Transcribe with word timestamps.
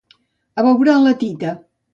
Abeurar 0.63 0.97
la 1.05 1.15
tita. 1.25 1.55